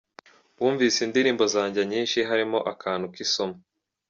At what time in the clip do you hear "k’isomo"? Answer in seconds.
3.13-3.55